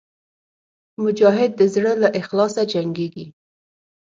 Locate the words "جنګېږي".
2.73-3.25